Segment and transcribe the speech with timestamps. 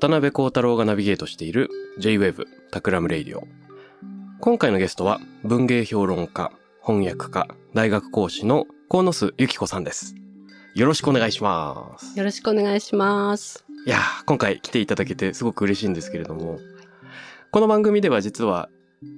[0.00, 1.68] 渡邉康太郎がナビゲートしている
[1.98, 3.46] J-Wave タクラムレイディオ。
[4.40, 10.14] 今回のゲストは文芸評論家、翻訳家、大学講師の鴻巣友季子さんです。
[10.74, 12.18] よろしくお願いします。
[12.18, 13.66] よろしくお願いします。
[13.84, 16.60] いやー、今回来ていただけてすごく嬉しいんですけれども、
[17.50, 18.70] この番組では実は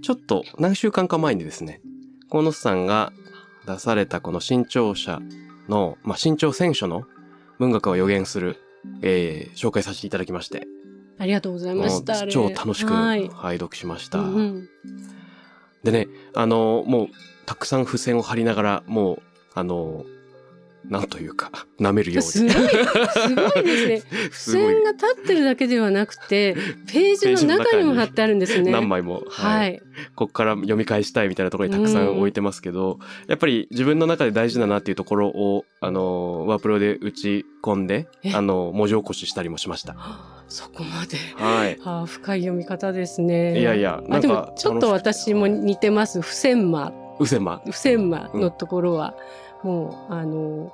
[0.02, 1.80] ちょっと何週間か前にですね、
[2.28, 3.12] 鴻巣さんが
[3.68, 5.20] 出されたこの新潮社
[5.68, 7.04] の、まあ、新潮選書の
[7.60, 8.56] 文学を予言する、
[9.02, 10.66] えー紹介させていただきまして、
[11.18, 12.26] ありがとうございました。
[12.26, 13.28] 超楽しくはい。
[13.28, 14.18] 拝読しました。
[14.18, 14.68] うんうん
[15.84, 17.08] でね、あの、もう、
[17.44, 20.04] たくさん付箋を貼りながら、もう、あの、
[20.88, 22.22] なんというか、舐めるように。
[22.22, 24.02] すごい、すごいですね。
[24.30, 26.54] 付箋が立ってるだけではなくて、
[26.92, 28.70] ページの中にも貼ってあるんですね。
[28.70, 29.80] 何枚も、はい。
[30.14, 38.32] ここから読み返したいみたいなところにたくさん置いてますけど、やっぱり自分の中で大事だなっていうところを、あの、ワープロで打ち込んで、え？
[38.34, 39.96] あの、文字起こししたりもしました。
[40.48, 41.16] そこまで。
[41.42, 41.78] はい。
[41.84, 43.58] ああ、深い読み方ですね。
[43.58, 46.20] いやいや、なあでんかも、ちょっと私も似てます。
[46.20, 46.92] 付箋魔。
[47.18, 47.62] うせま。
[47.64, 49.14] 付箋魔のところは、
[49.62, 50.72] もう、あの、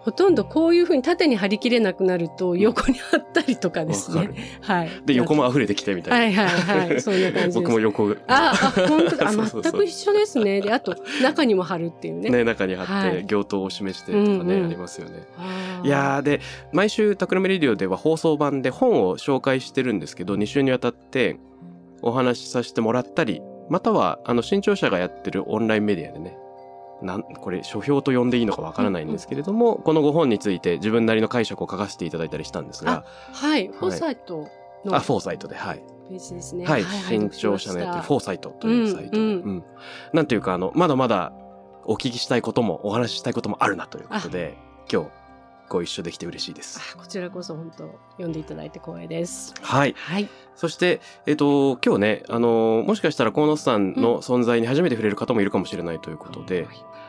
[0.00, 4.30] ほとんどこういうふうに縦に貼り切れなくなると横に貼ったりとかですね。
[4.60, 4.90] はい。
[5.04, 6.42] で、横も溢れてきてみたいな。
[6.42, 7.00] はいはいはい。
[7.00, 7.58] そんな感じ。
[7.58, 8.16] 僕も横が。
[8.28, 8.56] あ、あ、
[8.86, 9.28] 本当だ。
[9.28, 10.60] あ、全く一緒ですね。
[10.60, 12.30] で、あと、中にも貼るっていうね。
[12.30, 15.26] ね、中に貼って、はい行頭を示してとかね、ありますよね。
[15.82, 16.40] いやーで
[16.72, 21.38] 毎週「タクラムレディオ」では放送版で本を紹介してるんですけど2週にわたって
[22.02, 26.36] お話しさせてもらったりまたはあの新潮社がやってるオンラインメディアでね
[27.02, 33.68] なんこれ書評と呼んでいいのかわからないんですけれども、このご本について自分なりの解釈を書かせていただいたりしたんですがはい。
[33.68, 34.48] フォーサイト
[34.84, 34.96] の。
[34.96, 36.64] あフォーサイトではい、ページですね。
[36.64, 36.84] はい。
[36.84, 39.64] 新潮社のやってるフォーサイトというサイトで、うんうん。
[40.12, 41.32] なんていうかあのまだまだ
[41.84, 44.56] お聞きしたいこともお話ししたいこともあるなということで
[44.90, 45.10] 今日
[45.68, 46.80] ご一緒できて嬉しいです。
[46.94, 49.54] あこちらこそ本当読んでいただいて光栄です。
[49.60, 50.28] はいはい。
[50.54, 56.66] そして、えっ、と、今日ね、あのーもしかしたら河野さんの存在に初めて触れる方もいるかもしれないということで、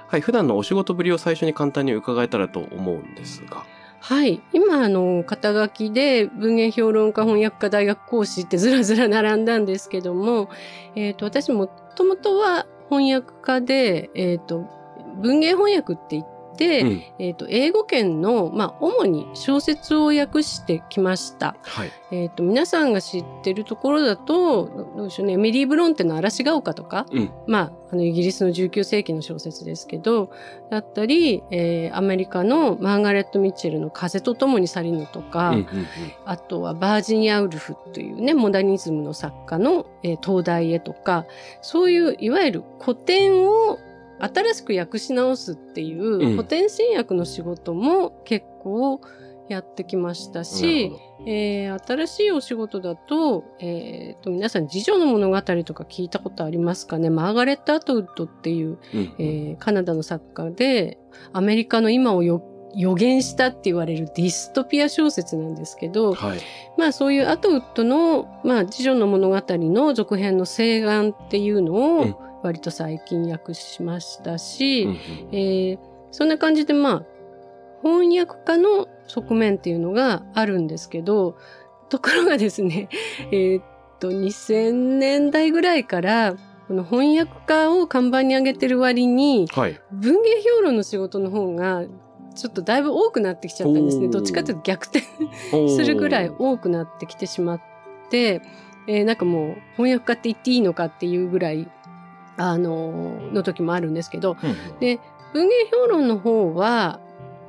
[0.08, 3.66] はい、普段のお仕事ぶりを最初に簡単に伺えたらと思うんですが。
[4.00, 4.42] はい。
[4.54, 10.50] 今、あの、肩書きで文芸評論家、翻訳家、大学講師ってずらずら並んだんですけども、
[10.96, 14.66] えっ、と、私もともとは翻訳家で、えっ、と、
[15.22, 17.04] 文芸翻訳って言って、うん。
[17.20, 21.56] えっ、と、英語圏の、まあ、主に小説を訳してきました。
[21.62, 21.92] はい。
[22.12, 27.32] えっ、と、皆さんが知ってるところだと、どどうでしょうね、エミリー・ブロンテの嵐が丘とか、うん。
[27.48, 30.30] まあ、あの、イギリスの19世紀の小説ですけど、
[30.70, 35.88] だったり、えーアメリカのマーガレット・ミッチェルの風と共に去りぬとか、うんうんうん
[36.26, 41.26] あとはバージニア・ウルフというね、モダニズムの作家の、えー東大へとか、
[41.62, 43.80] そういういわゆる古典を
[44.20, 46.32] 新しく訳し直すっていううん。
[46.32, 49.00] 古典新訳の仕事も結構
[49.50, 50.92] やってきましたし、
[51.26, 57.10] えー新しいお仕事だと、えーと、皆さん、次女の物語とか聞いたことありますかね？
[57.10, 59.00] マーガレット・アトウッドっていう、うん。
[59.00, 60.98] うんえーカナダの作家で、
[61.32, 62.44] アメリカの今をよ
[62.76, 66.40] 予言したって言われるディストピア小説なんですけど、はい。
[66.78, 72.12] まあそういうアトウッドの、まあ次女の物語の続編の西岸っていうのうん。
[72.12, 74.98] を割と最近訳しましたし、うんうん
[75.32, 75.80] えー
[76.10, 77.06] そんな感じでまあ
[77.84, 81.38] 翻訳家の側面っていうのがあるんですけど
[81.90, 82.88] ところがですね
[83.32, 83.64] えーっ
[84.00, 86.36] と2000年代ぐらいから
[86.68, 89.80] この翻訳家を看板に挙げてる割にはい。
[89.92, 91.84] 文芸評論の仕事の方が
[92.36, 94.10] ちょっとだいぶ多くなってきちゃったんですね。
[94.10, 95.02] どっちかというと逆転
[95.70, 97.62] するぐらい多くなってきてしまっ
[98.10, 98.42] て、
[98.88, 101.68] えーなんかもう翻訳家って言っていいのかっていうぐらい
[102.38, 104.80] あのの時もあるんですけどうんうん。
[104.80, 105.00] で
[105.34, 107.00] 文芸評論の方は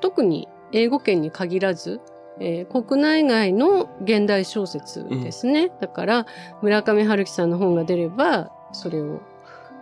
[0.00, 2.00] 特に英語圏に限らず、
[2.40, 6.26] えー国内外の現代小説ですね、だから
[6.62, 9.20] 村上春樹さんの本が出ればそれを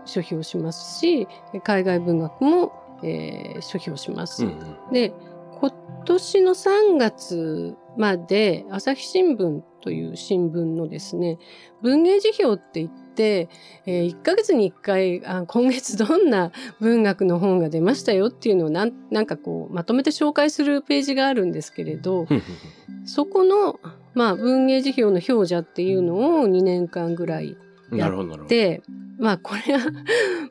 [0.04, 1.26] 書評しますし
[1.64, 2.72] 海外文学も、
[3.02, 4.44] えー書評します。
[4.44, 4.54] うんう
[4.90, 4.92] ん。
[4.92, 5.12] で
[5.58, 5.72] 今
[6.04, 11.38] 年の3月まで朝日新聞という新聞のですね
[11.82, 22.26] 文芸辞表って言って、え1ヶ月に1回あ今月どんな文学の本が出ましたよっていうのをなんなんかこうまとめて紹介するページがあるんですけれど
[23.04, 23.80] そこの、
[24.14, 27.56] まあ、文芸辞表の表者っていうのを2年間ぐらい
[27.94, 28.48] んなるほどなるほど。
[28.48, 28.82] で、
[29.18, 29.86] まあこれは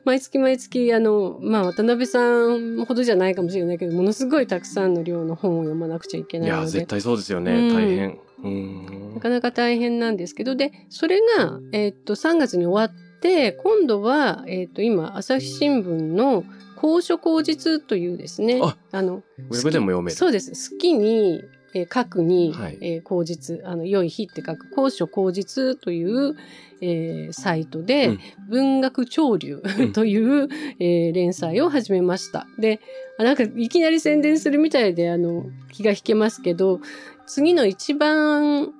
[0.04, 8.18] 毎月毎月あの、まあ渡辺さんほどじゃないかもしれないけど、ものすごいたくさんの量の本を読まなくちゃいけいないのでや絶、対そうですよね、うん大変。
[8.42, 16.44] うんなかなか大変なんですけど、で、それが、えーっと、3月に終わって、今度は、えーっと、今、朝日新聞の
[16.76, 18.60] 高所高実というですね、
[18.92, 20.16] あの、ウェブでも読める。
[20.16, 20.70] そうです。
[20.70, 21.42] 好きに、
[21.74, 26.36] えー書くに、はいえー口実、あの、良い日って書く、高所高実という、
[26.82, 28.18] えーサイトで、うん
[28.50, 30.48] 文学潮流うんという、
[30.78, 32.46] えー連載を始めました。
[32.58, 32.80] で、
[33.18, 36.80] あなんかいきなり宣伝するみたいで、あの、気が引けますけど、
[37.26, 38.72] 次の一番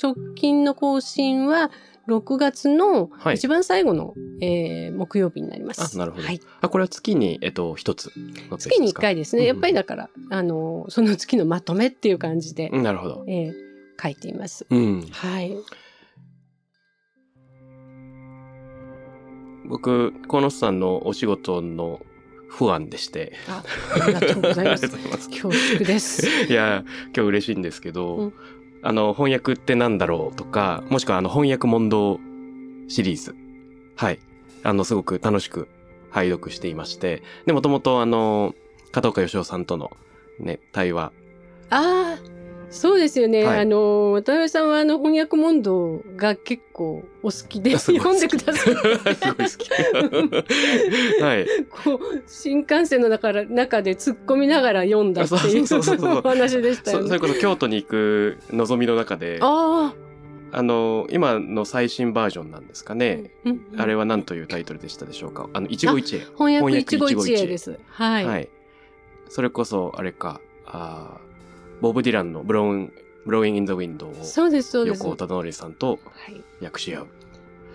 [0.00, 1.70] 直近の更新は、
[2.06, 4.12] 6月のはい一番最後の、
[4.42, 5.96] えー木曜日になります。
[5.96, 6.40] あなるほどはい。
[6.60, 8.12] あこれは月にえっと一つ
[8.58, 9.00] 月に1ですか？
[9.02, 9.42] 回ですね。
[9.42, 13.24] うんやっぱりだから、あの、その月のまとめっていう感じで、うんなるほど。
[13.26, 13.52] えー
[14.02, 14.66] 書いています。
[14.70, 15.06] うん。
[15.12, 15.56] はい。
[19.66, 22.00] 僕河野さんのお仕事の
[22.56, 23.32] 不安でして。
[23.48, 23.64] あ、
[24.00, 24.88] ありがとうございます。
[25.28, 26.26] 恐縮です。
[26.46, 28.32] いや今日嬉しいんですけど、うん。
[28.82, 32.20] あの翻訳ってなんだろうとかもしくはあの翻訳問答
[32.86, 33.34] シリーズ。
[33.96, 34.20] はい。
[34.62, 35.68] あのすごく楽しく
[36.10, 37.22] 拝読していまして。
[37.46, 38.54] でもともとあの
[38.92, 39.90] 片岡義雄さんとの
[40.38, 41.12] ね対話。
[41.70, 42.18] ああ、
[42.70, 43.44] そうですよね。
[43.44, 43.60] はい。
[43.60, 49.56] あの、渡辺さんはあの翻訳問答が結構お好きで読んでくださ すごい好。
[49.58, 49.70] き。
[51.22, 51.46] はい。
[51.70, 57.02] こう新幹線の中ら中で突っ込みながら読んだっていうそうそうそうそうお話でしたよね。
[57.04, 59.38] そ それこそ京都に行く望みの中で。
[59.40, 59.94] あ
[60.52, 60.62] あ。
[60.62, 65.48] の今の最新バージョンなんですかあ、ね、うんあれは何というタイトルでしたでしょうか？
[65.52, 66.20] あの一期一会。
[66.36, 67.78] 翻訳一期一会です。
[67.88, 68.24] はい。
[68.24, 68.48] はい。
[69.28, 71.23] それこそ、あれか、あー
[71.80, 72.92] ボブ・ディランのブローン、
[73.26, 74.24] ブローイン・イン・ザ・ウィンドウを。
[74.86, 76.64] 横尾忠則さんとはい。
[76.64, 77.06] 訳し合う。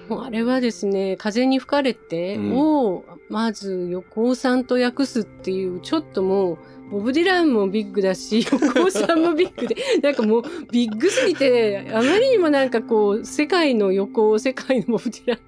[0.09, 6.57] もうあれはですね、風に吹かれてうんを、まず横尾さんと訳すっていう、ちょっともう、
[6.91, 15.39] ボブ・ディランもビッグだし、 横尾さんもビッグで、なんかもうビッグすぎて、あまりにもなんかこう、世界の横尾、世界のボブ・ディラン、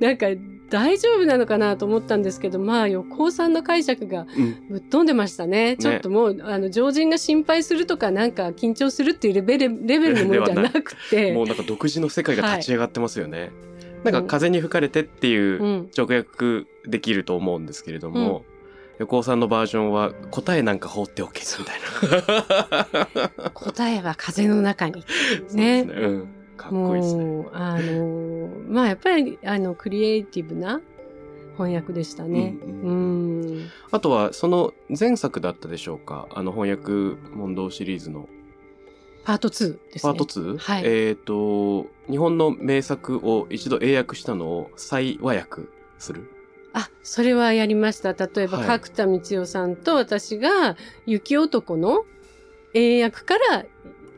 [0.00, 0.26] なんか
[0.72, 4.56] 大丈夫なのかなと思ったんですけど、まあ横尾さんの解釈がうん。
[4.70, 5.76] ぶっ飛んでましたね。
[5.78, 13.50] ちょっともう、あの、常人が心配するとか、なんか緊張するっていうレベル、レベルのものじゃなくて、 もうなんか独自の世界が立ち上がってますよね。
[14.02, 18.44] いなんか風に吹かれてっていううん直訳できると思うんですけれども、
[19.02, 21.80] 横尾さんのバージョンは答えなんか放っておけみたい
[23.28, 23.50] な。
[23.52, 25.04] 答えは風の中に。
[25.52, 25.92] ねね。
[25.92, 26.28] うん。
[26.56, 27.24] かっこいいですね。
[27.24, 30.80] もう、あの、まあやっぱり、あの、クリエイティブな
[31.56, 32.54] 翻訳でしたね。
[32.64, 33.70] ううんん。
[33.90, 36.28] あとはその前作だったでしょうか？
[36.32, 36.92] あの翻訳
[37.34, 38.28] 問答シリーズの
[39.24, 40.12] パート2ですね。
[40.12, 40.58] パート 2?
[40.58, 45.62] はいえっ、と日本の名作を一度英訳したのを再和訳
[45.98, 46.30] する？
[46.74, 48.12] あ、それはやりました。
[48.12, 50.76] 例えば、はい角田光代さんと私が、
[51.06, 52.04] 雪男の
[52.74, 53.64] 英訳から、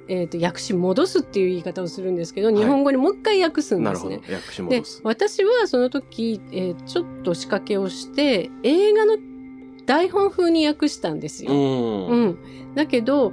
[0.07, 4.35] えっ、と、訳し戻すっていう言い方をするんですけど、い日本語にもう一回訳すんですねなるほど。
[4.35, 9.17] 訳しで戻す私はその時、えーちょっと仕掛けをして映画の
[9.87, 11.53] 台本風に訳したんですよ。
[11.53, 12.39] うん、うん
[12.75, 13.33] だけど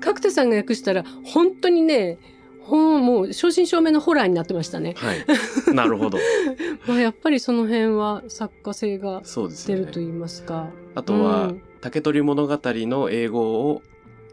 [0.00, 2.18] 角田さんが訳したら本当にね
[2.64, 4.94] ほんもう正真正銘のホラーになってましたね。
[4.96, 6.18] はいなるほど
[6.86, 10.70] まあ、やっぱりその辺は作家性が出ると言いますか。
[10.94, 13.82] あとは、うん竹取物語の英語を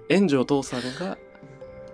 [0.10, 1.18] 炎上父さんが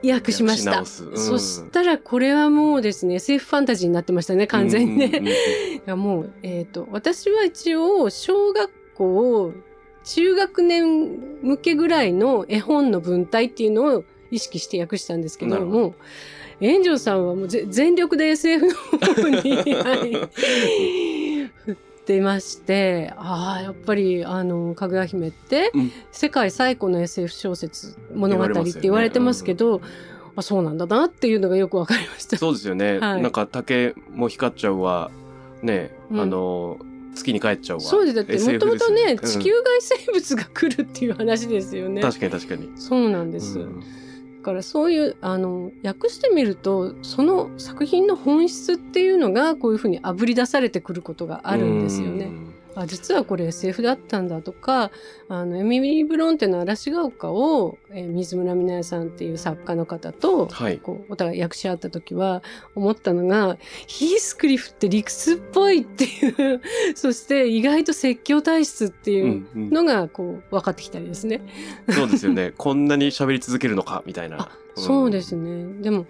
[0.08, 0.82] 訳しました。
[0.82, 5.84] うんそしたらこれはもうですね SF ファンタジーになってましたね完全にね。
[5.96, 9.54] もう、えっ、と、私は一応、小学校、
[10.04, 15.94] 中学年向けぐらいの絵本の文体っていうのを意識して訳したんですけど、もう、
[16.60, 25.92] 炎上さんはもうぜ全力で SF の方に、 はい、振ってまして、ああ、やっぱり、あの、かぐや姫って、うん。
[26.12, 29.82] 世界最古の SF 小説物語って言われてますけど、
[30.36, 32.38] あそうなんだなっていうのがよくわかりました。
[32.38, 33.22] そうですよね、はい。
[33.22, 35.10] なんか竹も光っちゃうわ。
[35.64, 36.20] ね、うん。
[36.22, 36.78] あの
[37.16, 37.84] 月に帰っちゃうわ。
[37.84, 38.16] そうです。
[38.16, 42.02] だって、もともとね、ですよ地球外生物が来るっていう話ですよね。
[42.02, 42.70] 確かに確かに。
[42.76, 43.60] そうなんです。
[43.60, 43.80] うん。
[43.80, 43.86] だ
[44.48, 52.32] からそういうあの訳してみるとその作品の本質っていうのがこういうふうにあぶり出されてくることがあるんですよね。
[52.78, 54.92] うんあ実はこれ SF だったんだとか
[55.30, 60.78] あのエミリー・ブロンテの嵐が丘を、えー水村美奈也さんっていう作家の方とはい。
[60.78, 62.44] こうお互い訳し合った時は
[62.76, 63.58] 思ったのが
[63.88, 66.62] ヒースクリフって理屈っぽいっていう
[66.96, 71.42] そして意外と説教体質ってういうのがこう分かってきたりですね。
[71.90, 72.54] そうですよね。
[72.58, 74.38] こんなに喋り続けるのかみたいな。
[74.40, 75.82] あそうですね。
[75.82, 76.06] でも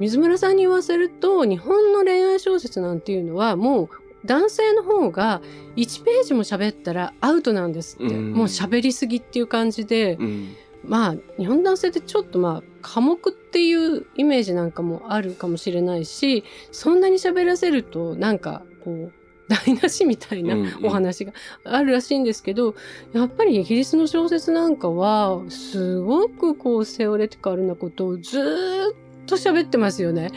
[0.00, 3.88] 水村さんに言わせると日本の恋愛小説なんていうのはもう
[4.24, 5.42] 男性の方が
[5.76, 10.56] 1ページも喋ったらアウトなんですって、うんもう喋りすぎっていう感じで、うん。
[10.86, 19.12] まあ日本男性ってちょっとまあ寡黙っていうイメージなんかもあるかもしれないしそんなに喋らせるとなんかこう
[19.48, 21.32] 台無しみたいなうんうんお話が
[21.64, 22.74] あるらしいんですけど、
[23.12, 28.94] やっぱりイギリスの小説なんかはすごくこうセオレティカルなことをずーっ
[29.26, 30.30] と喋ってますよね。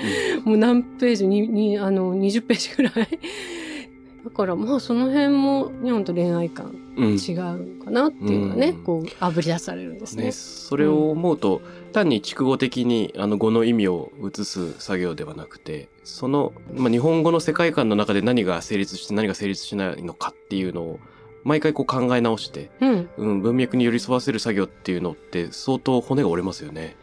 [0.43, 3.19] もう何ページににあの20ページぐらい。
[4.29, 10.25] だからまあその辺も日本と恋愛観うん違うかなっていうのがね、うんこうあぶり出されるんですね。
[10.25, 11.61] ね、それを思うと、
[11.93, 20.99] 単に筑語的にあの語の意味を移す作業ではなくてその、まあ、日本語の世界観の中で何が成立して何が成立しないのかっていうのを
[21.43, 23.09] 毎回こう考え直して、うん。
[23.17, 26.97] うん、文脈に寄り添わせる作業っていうのって相当骨が折れますよね。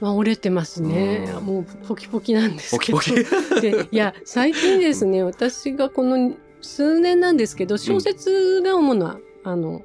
[0.00, 1.32] まあ折れてますね。
[1.36, 2.98] うんもうポキポキなんですけど。
[2.98, 3.16] ポキポ
[3.56, 3.60] キ。
[3.60, 9.82] でいや最近ですね私がこの数年なんですけど小説が主な、あの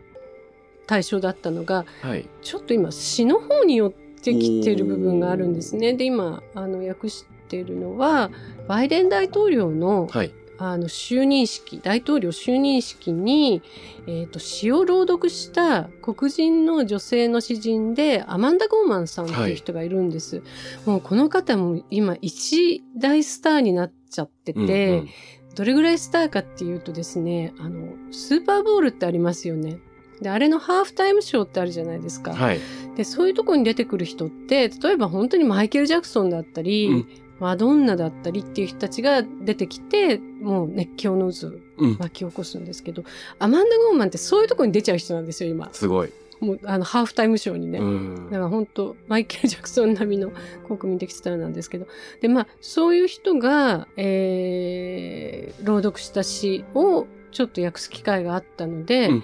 [0.88, 2.27] 対象だったのがはい。
[2.41, 5.94] ちょっと今詩の方に寄ってきてる部分があるんですね。
[5.94, 8.32] で今あの訳してるのは
[8.67, 10.34] バイデン大統領のはい。
[10.58, 13.62] あの就任式大統領就任式に、
[14.08, 20.44] えー、と詩を朗読した黒人の女性の詩人でアマンダ・ゴーマンさんっていう人がいるんです。
[20.86, 24.67] もうこの方も今一大スターになっちゃってて、うん
[25.00, 25.10] うん
[25.55, 29.79] どれぐらいスターかっていうとですねあのスーパーボールってありますよね。
[30.21, 32.33] であれのハーフタイムショーってあるじゃないですか。
[32.33, 32.59] はい。
[32.95, 37.07] でそういうとこに出てくる人って例えば本当にマイケル・ジャクソンだったり、うん
[37.39, 41.51] マドンナだったりっていう人たちが出てきてもう熱狂の渦。
[42.00, 43.03] 巻き起こすんですけど
[43.38, 46.13] アマンダ・ゴーマンってそういうとこに出ちゃう人なんですよ今すごい。
[46.45, 47.79] もうあのハーフタイムショーにね。
[47.79, 50.31] うんだから本当マイケル・ジャクソン並みの
[50.67, 51.87] 国民的スターなんですけど
[52.21, 59.23] でまあそういう人が、えー朗読した詩をちょっと訳す機会があったので、うん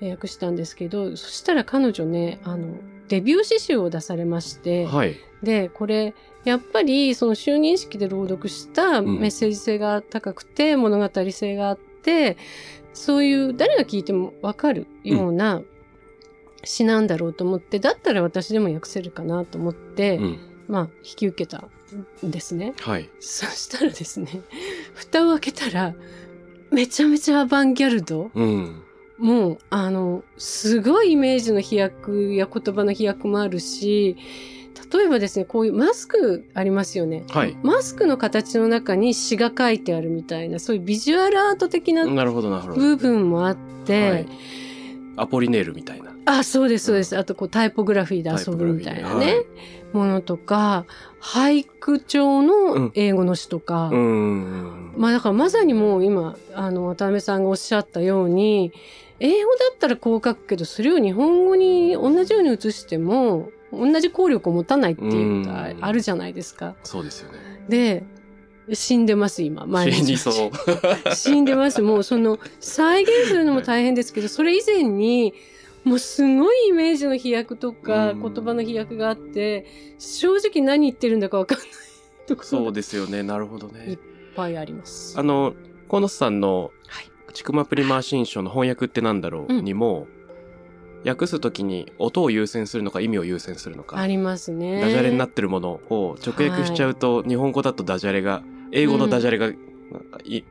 [0.00, 2.74] えー訳したんですけどそしたら彼女ねあの
[3.08, 5.16] デビュー詩集を出されまして、はい。
[5.42, 12.36] でこれやっぱりその就任式で朗読したうんメッセージ性が高くて、物語性があって
[12.92, 15.62] そういう誰が聞いても分かるような
[16.64, 20.38] 詩なんだろうと思って、だったら私でも訳せるかなと思って、うん。
[20.68, 21.64] まあ引き受けた
[22.24, 22.74] んですね。
[22.80, 23.08] はい。
[23.20, 24.42] そしたらですね
[24.94, 25.94] 蓋を開けたら
[26.70, 28.82] めちゃめちゃアバンギャルドうん。
[29.16, 34.16] もうあのすごいイメージの飛躍や言葉の飛躍もあるし
[34.92, 37.24] 例えばですねこういうマスクありますよね。
[37.30, 37.56] はい。
[37.62, 42.04] マスクの形の中に詩が書いてあるみたいなそういうビジュアルアート的な。
[42.74, 44.26] 部分もあって、はい
[45.20, 46.07] アポリネールみたいな。
[46.28, 49.36] あそうですそうです、あとこうタイポグラフィーで遊ぶみたいなね、
[49.92, 50.84] ものとか
[51.20, 54.92] 俳句調の英語の詩とか、うん。
[54.96, 58.72] まあだからまさにもう今あの渡辺さんがおっしゃったように
[59.20, 65.06] 英語だったらこう書くけどそれを日本語に同じように移しても同じ効力を持たないってい
[65.40, 66.74] うことうんあるじゃないですか。
[66.84, 67.38] そうですよね。
[67.68, 68.04] で
[68.74, 71.14] 死んでます今毎日死にそう。
[71.14, 75.32] 死んでます もうその再現するのも大変ですけどそれ以前に
[75.84, 79.66] もうすごいイメージの飛躍とかうん言葉の飛躍があって
[79.98, 81.68] 正直何言ってるんだか分かんない
[82.26, 83.22] ところそうですよね。
[83.22, 83.98] なるほどね。
[84.38, 85.18] ぱいあります。
[85.18, 85.54] あの、
[85.90, 90.06] 河野さんのはい、ちくまプリマー新書の翻訳ってなんだろううんにも、
[91.04, 94.80] 訳すときに音を優先するのか意味を優先するのか、ありますね。
[94.80, 99.56] ダジャレになってるものを直訳しちゃうと、日本語だとダジャレが、英語のダジャレがなん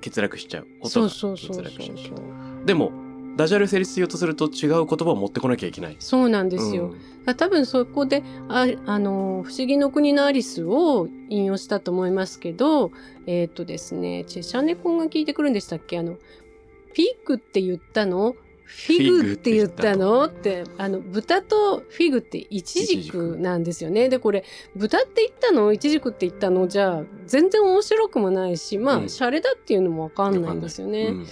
[0.04, 0.68] 欠落しちゃう。
[0.82, 2.66] 音そうが欠落しちゃう。
[2.66, 2.92] でも、
[3.38, 5.96] ダジャレ成立しようとすると違う言葉を持ってこなきゃいけない。
[6.00, 6.94] そうなんですよ。
[7.26, 12.92] あ多分そこでああの「不思議の国のアリス」を引用したと思いますけど
[13.26, 16.00] えっ、とですねチェシャネコンが聞いてくるんでしたっけ？
[16.00, 16.18] あの
[16.94, 18.36] 「ピッグって言ったの？
[18.64, 24.10] フィグって言ったの?」ってあの豚とフィグってイチジクなんですよね。
[24.10, 24.44] でこれ
[24.76, 25.72] 豚って言ったの？
[25.74, 26.68] イチジクって言ったの？
[26.68, 31.08] じゃあ全然面白くもないしまあ、うんシャレだっていうのも分かんないんですよね。
[31.08, 31.28] うん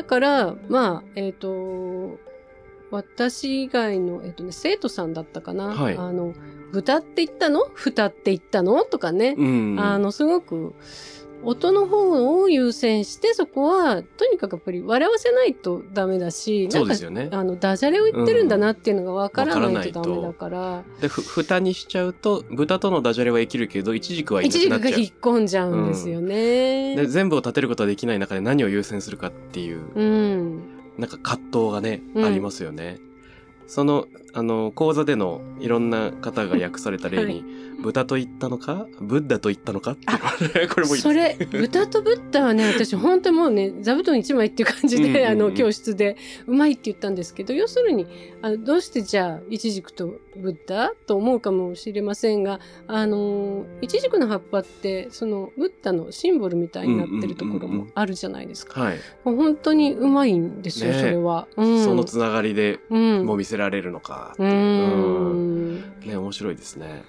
[0.00, 2.18] だからまあえっ、と
[2.90, 5.96] 私以外の、えっとね、生徒さんだったかな、はい。
[5.96, 6.32] あの
[6.72, 7.66] 豚って言ったの？
[7.74, 8.82] 蓋って言ったの？
[8.84, 9.76] とかね、うん。
[9.78, 10.74] あの、すごく、
[11.42, 25.00] 音の方を優先して、そこは、とにかくやっぱり笑わせないとダメだし、そうですよねなんか、あの、ダジャレを言ってるんだなっていうのがわからないとダうんメだから、で、ふ、蓋にしちゃうと、豚とのダジャレは生きるけど、イチジクはいなくなっちゃう。
[25.00, 26.96] 引っ込んじゃうんですよね。
[26.96, 30.62] で、全部を立てることはできない中で何を優先するかっていう、うん。
[30.98, 32.98] なんか葛藤がね、うんありますよね。
[33.66, 37.44] その、あの、講座でのいろんな方が訳された例に、
[37.82, 38.86] 豚と言ったのか？
[39.00, 39.92] ブッダと言ったのか？
[39.92, 48.06] っていう これもいいそれ、豚とブッダはね、私本当にもうね、座布団一枚っていう感じで、うんうんうんあの、教室でうまいって言ったんですけど、要するに、
[48.42, 58.80] あのどうしてじゃあ、イチジクとブッダと思うかもしれませんが、あの、イチジクの葉っぱって、その、ブッダのシンボルみたいになってるところもあるじゃないですか。
[58.80, 58.98] はい。
[59.24, 61.48] 本当にうまいんですよ、ねそれは。
[61.56, 61.84] うん。
[61.84, 63.26] そのつながりでうん。
[63.26, 64.52] も見せられるのかういう。
[64.52, 65.74] ん。
[66.04, 67.04] ね、面白いですね。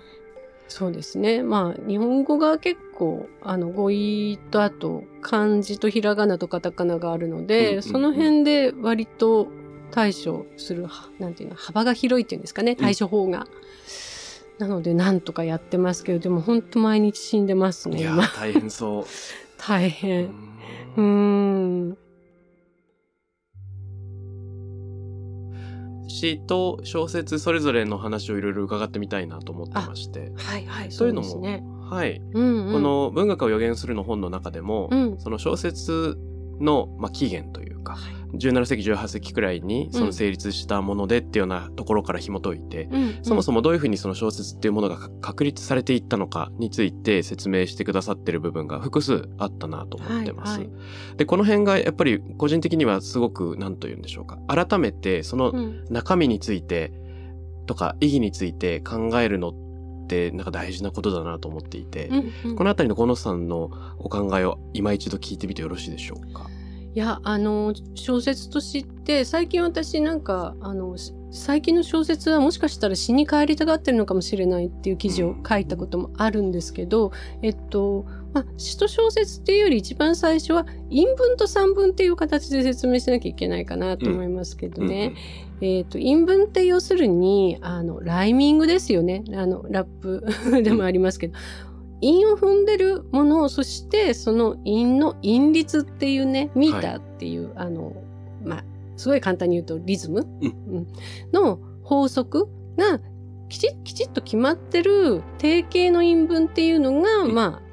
[0.71, 1.43] そうですね。
[1.43, 9.49] まあ、日本語が結構、あの、語彙とあと、漢字とひらがなとカタカナがあるので、うんうんうんその辺で割と
[9.91, 13.47] 対処する、はなんていうの、幅が広いっていうんですかね、対処法が。
[14.59, 19.05] なので、なんとかやってますけど、でも本当毎日死んでますね、いや今。、大変そう。
[19.59, 20.23] 大う変。
[20.25, 20.29] ん
[20.95, 21.97] うーん。
[26.21, 30.31] 詩と小説それぞれの話をいろいろ伺ってみたいなと思ってまして。
[30.35, 31.63] はいはい、そういうのもね。
[31.89, 32.21] はい。
[32.33, 32.73] うん、うん。
[32.73, 35.19] こ、の文学を予言するの本の中でも、うん。
[35.19, 36.17] その小説
[36.61, 50.59] の、まあ、起源というか、はい17世紀18世紀くらいにその成立したものでっていうようなところから紐解いて、うん、そもそもどういうふうにその小説っていうものがか確立されていったのかについて説明してくださってる部分が複数あったなと思ってます。
[50.59, 50.73] はいは
[51.17, 54.37] で、この辺がやっぱり個人的にはすごく何と言うんでしょうか。
[54.47, 55.85] 改めてそのうん。
[55.89, 56.93] 中身について
[57.65, 59.70] とか意義について考えるのって
[60.31, 66.47] なんか大事なことだなと思っていて、うんうんこのあたりの小野さんのお考えを今一度聞いてみてよろしいでしょうか？
[66.93, 85.13] いや、あの、小説として、最近私なんか、あの、し最近の小説はもしかしたら詩に帰りたがってるのかもしれないっていう記事を書いたこともあるんですけど、えっと、まあ、詩と小説っていうより一番最初は韻文と散文っていう形で説明しなきゃいけないかなと思いますけどね。
[85.61, 89.23] えっと、韻文って要するに、あの、ライミングですよね。
[89.35, 90.25] あの、ラップ
[90.63, 91.37] でもありますけど、
[92.01, 97.93] 韻を踏んでるものを、そしてその韻の韻律っていうね、ミーターっていう、あの、
[98.43, 98.63] まあ、
[98.97, 100.47] すごい簡単に言うとリズム、うん。
[100.47, 100.87] うん。
[101.31, 102.99] の法則が
[103.49, 107.35] きちきちっと決まってる定型の韻文っていうのが、うん。
[107.35, 107.70] まあ、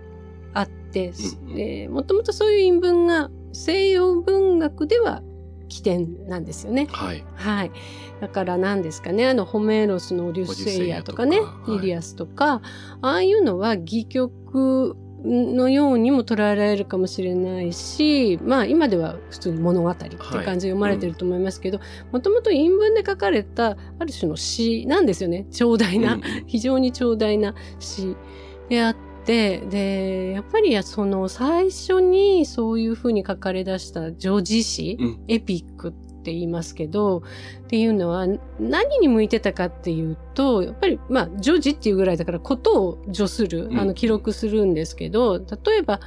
[0.95, 5.23] うんうんでもともとそういう韻文が西洋文学では
[5.69, 6.87] 起点なんですよね。
[6.91, 7.25] はい。
[7.35, 7.71] はい。
[8.21, 12.63] だから何ですかね、あの、ホメーロスのオデュッセイヤとかね、かはいイリアスとか、
[13.03, 21.81] ああいうのは戯曲のようにも捉えられるかもしれないし、まあ今では普通に物語っていう感じで読まれてると思いますけど、
[22.13, 25.47] もともと韻文で書かれたある種の詩なんですよね。
[25.51, 28.17] 長大な、うんうん非常に長大な詩
[28.69, 35.25] であって、で、やっぱりその最初にそういうふうに書かれ出した叙事詩、うん。
[35.29, 38.27] エピックって言いますけど、っていうのは
[38.59, 43.79] 何に向いてたかっていうと、やっぱりまあ叙事っていうぐらいだからことを叙する、うん。
[43.79, 46.01] あの記録するんですけど、例えば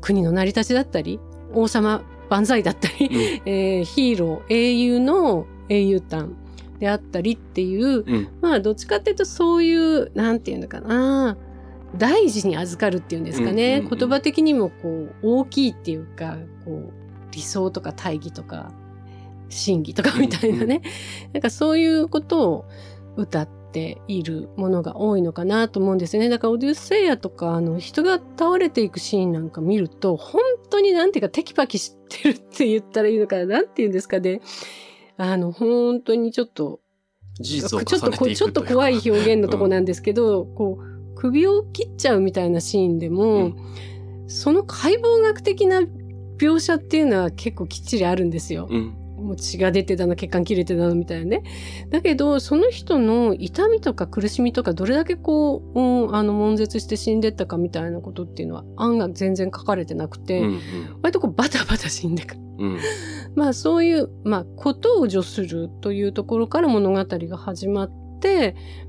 [0.00, 1.20] 国の成り立ちだったり、
[1.54, 3.14] 王様万歳だったり、うん。
[3.50, 6.34] えーヒーロー、英雄の英雄譚
[6.78, 8.28] であったりっていう、うん。
[8.40, 11.36] まあどっちかっていうとそういう、なんていうのかな、
[11.96, 13.98] 大事に預かるっていうんですかね、うんうんうん。
[13.98, 16.92] 言葉的にもこう大きいっていうか、こう
[17.32, 18.72] 理想とか大義とか
[19.48, 20.82] 真偽とかみたいなね、
[21.32, 22.64] なんかそういうことを
[23.16, 26.28] 歌っているものが多いのかなと思うんですよね。
[26.28, 34.40] だからオデュッセイヤとかあの人が倒れていくシーンなんか見ると本当になんていうかテキパキしてるって言ったらいいのかななんて言うんですかね。
[35.18, 36.80] あの本当にちょっと
[37.38, 43.56] 事実をちょっとこ重ねていくちょっと怖い表現のとこなんですけど、こう首を切っちゃうみたいなシーンでも、うん
[44.28, 45.82] その解剖学的な
[46.38, 48.66] 描写っていうのは結構きっちりあるんですよ。
[48.70, 51.42] うんもう血が出てたの血管切れてたのみたいなね。
[51.88, 60.60] だけどその人の痛みとか苦しみとかどれだけこう、うん、あの悶絶して死んでったかみたいなことっていうのは案が全然書かれてなくて、うん
[61.02, 62.40] 割とこうバタバタ死んでくる。
[62.58, 62.78] うんうん
[63.34, 68.05] まあそういう、まあことを助するというところから物語が始まって、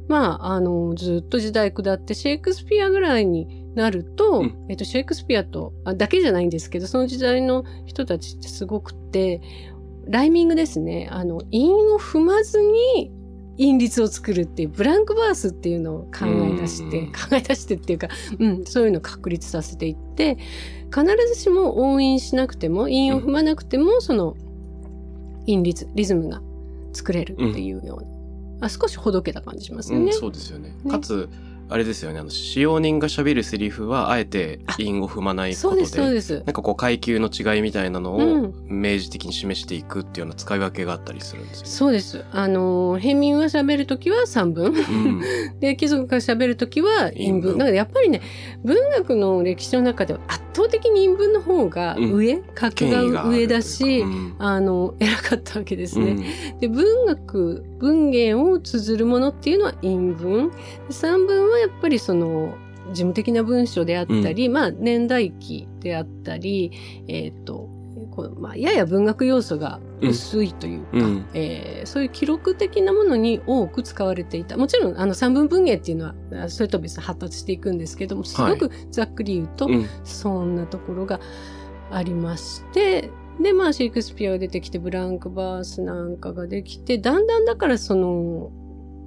[0.07, 4.65] まああのずっと時代下ってシェイクスピアぐらいになると、うん。
[4.69, 9.41] えっとシェイクスピアとあだけじゃないんですけど、その時代の人たちってすごくって、
[10.07, 11.09] ライミングですね。
[11.11, 13.11] あの、韻を踏まずに
[13.57, 17.11] 韻律を作るっていうブランクバースっていうのを考え出して、うん。
[17.11, 18.07] 考え出してっていうか、
[18.39, 20.37] うん、そういうのを確立させていって
[20.93, 24.35] 必ずしも音韻しなくても韻を踏まなくても、その
[25.45, 26.41] 韻律リズムが
[26.93, 28.16] 作れるっていうような、
[28.59, 30.05] あ少しほどけた感じしますよね。
[30.05, 30.75] うん、そうですよね。
[30.83, 31.29] ねかつ、
[31.69, 36.33] あれですよね、あの、使用人が喋るセリフは、あえて韻を踏まないことで、そうですそうです。
[36.45, 41.69] なんかこう階級の違いみたいなのをうん明示的に示していくっていうような使い分けがあったりするんですよね。
[41.69, 42.23] そうです。
[42.31, 44.65] あの、平民は喋るときは3分。
[44.67, 45.21] うん。
[45.59, 47.41] で、貴族が喋るときは陰文。
[47.41, 48.21] 陰文だからやっぱりね、
[48.63, 54.35] 文学の歴史の中では圧倒的に陰文の方が上、格が権威が上だとしいう、ん。
[54.39, 56.11] あの、偉かったわけですね。
[56.11, 56.59] うん。
[56.59, 60.49] で、文学、文芸を綴るものっていうのは陰文。
[60.49, 60.55] で
[60.89, 62.55] 三文はやっぱりその、
[62.87, 66.71] 事務的な文書であったり、まあ、年代記であったり、
[67.07, 67.69] えっ、と、
[68.17, 71.25] こうまあ、やや文学要素が薄いというか、うん。
[71.35, 74.57] えーそういう記録的なものに多く使われていた。
[74.57, 79.85] もちろん、あの、三文文芸っていうのは、あそれと別に発達していくんですけども、すごくざっくり言うと、うん。
[80.03, 81.19] そんなところが
[81.91, 88.51] ありまして、で、まあ、シェイクスピアが出てきて、ブランクバースなんかができて、だんだんだからその、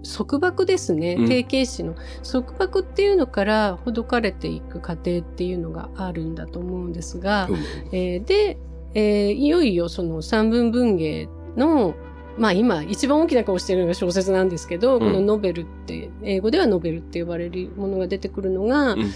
[0.02, 1.16] 束縛ですね。
[1.18, 1.28] うん。
[1.28, 7.56] 定型詞の束縛っていうのからほどかれていく過程っていうのがあるんだと思うんですが、うん。
[7.92, 8.56] えーで、
[8.94, 11.94] えーいよいよその三文文芸の、
[12.38, 19.12] まあ今一番大きな顔してるのが小説なんですけど、うんこのノベルって、英語ではノベルって呼ばれるものが出てくるのが、うん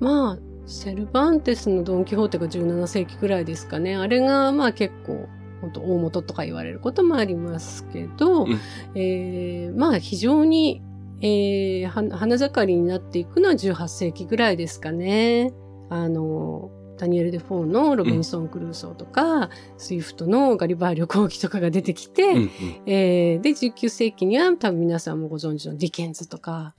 [0.00, 3.96] まあ、セルバンテスのドン・キホーテが17世紀くらいですかね。
[3.96, 5.28] あれがまあ結構、
[5.60, 8.60] 本当大元とか言われることもありますけど、うん
[8.96, 10.82] えーまあ非常に、
[11.20, 15.52] えーは花盛りになっていくのは18世紀ぐらいですかね。
[15.88, 16.70] あの、
[17.02, 22.48] ダニエル・デ・フォーのロビンソン・クルーソーとか、スイフトのガリバー旅行記とかが出てきて、うんうん。
[22.86, 26.76] えーで、19世紀には多分皆さんもご存知のディケンズとか、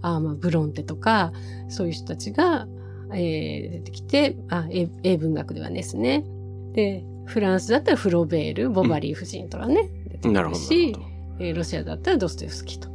[0.00, 1.30] あーまあブロンテとか、
[1.68, 2.66] そういう人たちが、
[3.12, 6.24] えー出てきて、あ英英文学ではですね。
[6.72, 11.06] で、フランスだったらフロベール、ボバリー夫人とかね、出てくなるしほ、ど。
[11.40, 12.88] えーロシアだったらドストエフスキーと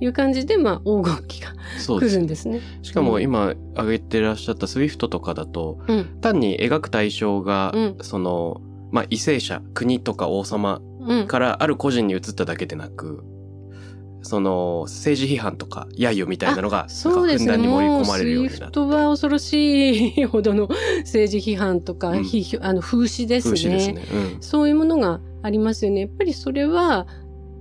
[0.00, 2.60] いう感じで、まあ黄金期が来そうですねるんですね。
[2.82, 6.18] しかも今挙げてらっしゃったスイフトとかだと、うん。
[6.20, 11.26] 単に描く対象が、うんその、まあ、為政者、国とか王様うん。
[11.28, 13.24] からある個人に移っただけでなく、
[14.26, 18.58] その政治批判とか揶揄みたいなのが、そうですに盛り込まれるようになって。
[18.58, 20.68] スイフトは恐ろしいほどの
[21.06, 22.26] 政治批判とか、うん
[22.60, 24.02] あの風刺です風刺ですね。
[24.40, 26.00] そういうものがありますよね。
[26.02, 27.06] やっぱりそれは、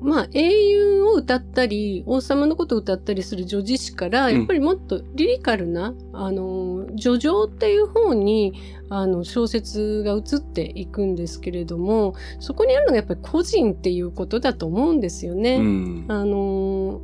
[0.06, 8.54] まあ、英雄を歌ったり、王様のことを歌ったりする女子詩から、うんやっぱりもっとリリカルな、あの、叙情っていう方に、
[8.90, 15.56] あの、小説が移っていくんですけれども、そこにあるのがやっぱり個人っていうことだと思うんですよね。
[15.56, 15.64] うん。
[15.64, 17.02] うんあの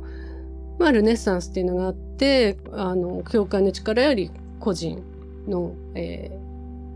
[0.78, 5.02] まあ、ルネッサンスっていうのがあって、あの、教会の力より個人
[5.48, 6.51] の、えー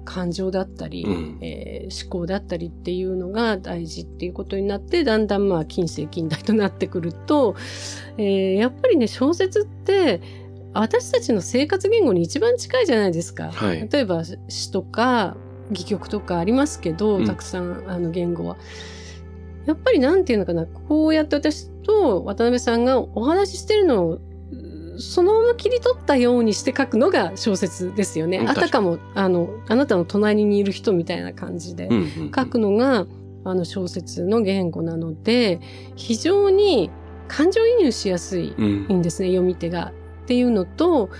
[0.06, 7.54] 感情だったり、うんえー思考だったりっていうのが大事っていうことになって、だんだんまあ近世近代となってくると、
[8.16, 10.20] えーやっぱりね、小説って、
[10.72, 13.52] 私たちの生活言語に一番近いじゃないですか。
[13.52, 15.36] はい例えば詩とか
[15.70, 18.56] 戯曲とかありますけど、うんたくさんあの言語は。
[19.66, 24.20] やっぱりなんていうのかな、こうやって私と渡辺さんがお話ししてるのを、う
[24.98, 28.38] そのまま切り取ったようにして書くのが小説ですよね。
[28.38, 33.06] うんあたかも、あの、あなたの隣にいる人みたいな感じでうんうん書くのが、
[33.44, 35.60] あの小説の言語なので、
[35.94, 36.90] 非常に
[37.28, 39.92] 感情移入しやすいうんですね、読み手が。
[40.24, 41.10] っていうのと、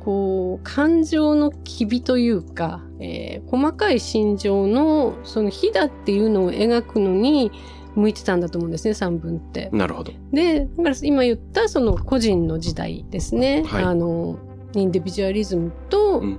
[0.00, 7.50] こう、感情の機微というか、えー細かい心情の、その火だっていうのを描くのに
[7.94, 9.70] 向いてたんだと思うんですね、三文って。
[9.72, 10.12] なるほど。
[10.32, 13.64] で、だから今言ったその個人の時代ですね。
[13.66, 14.38] はいあの、
[14.74, 16.38] インディビジュアリズムとうん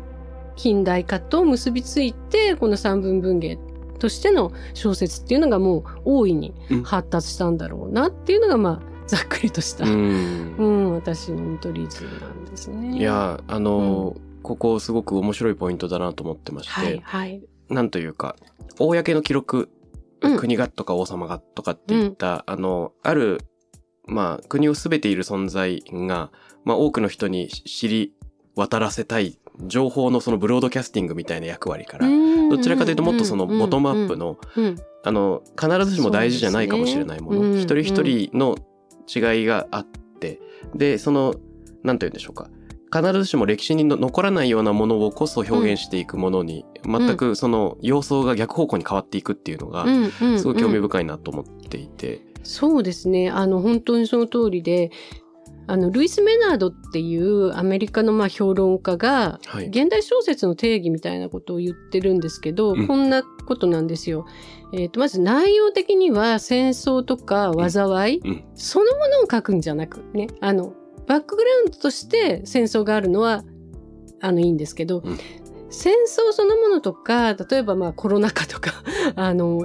[0.56, 3.58] 近代化と結びついて、この三文文芸
[4.00, 12.98] としての小説っていうのがもう大いにうん発達したんだろうなっていうのが、まあ、ざっくりとした、うんうん、私の見取り図なんですね。
[12.98, 17.42] いや、あの、ここすごく面白いポイントだなと思ってまして、はい、はい。
[17.70, 18.36] なんというか、
[18.78, 19.81] 公の記録、うん
[20.22, 23.40] 国がとか王様がとかっていった、あの、ある、
[24.06, 26.32] まあ、国をすべている存在が、
[26.64, 28.14] まあ、多くの人に知り
[28.56, 32.08] 渡らせたい情報のそのブロードキャスティングみたいな役割から、
[32.50, 37.62] どちらかというともっとそのボトムアップの、うん、あの、必ずしも大事じゃないかもしれないもの、ね。
[37.62, 38.58] 一人一人の
[39.08, 40.40] 違いがあって、
[40.76, 41.36] で、その、
[41.84, 42.50] なんと言うんでしょうか。
[42.94, 52.22] 必ずしも歴史にの残らないようなものをこそ表現していくものに、全くその様相が逆方向に変わっていくっていうのが、うんうんすごい興味うん深いなと思っていて。
[52.44, 53.30] そうですね。
[53.30, 54.92] あの、本当にその通りで、
[55.68, 59.68] あの、ルイス・メナードっていうアメリカのまあ評論家が、はい。
[59.68, 64.26] 現代小説の定義みたいなことを言ってるんですけど、うんこんなことなんですよ。
[64.74, 70.74] えっ、と、まず内容的には戦争とか災い、うんそのものを書くんじゃなくね、あの、
[71.08, 73.44] バックグラウンドとして戦争があるのは、
[74.22, 75.18] あの、いいんですけど、うん
[75.74, 78.84] 戦争そのものとか、例えばまあコロナ禍とか、
[79.16, 79.60] あの、